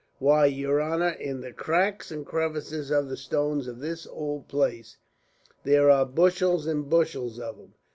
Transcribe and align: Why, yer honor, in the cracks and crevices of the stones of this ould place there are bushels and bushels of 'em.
Why, 0.17 0.47
yer 0.47 0.79
honor, 0.79 1.11
in 1.11 1.41
the 1.41 1.53
cracks 1.53 2.09
and 2.11 2.25
crevices 2.25 2.89
of 2.89 3.07
the 3.07 3.15
stones 3.15 3.67
of 3.67 3.77
this 3.81 4.07
ould 4.07 4.47
place 4.47 4.97
there 5.63 5.91
are 5.91 6.07
bushels 6.07 6.65
and 6.65 6.89
bushels 6.89 7.37
of 7.37 7.59
'em. 7.59 7.75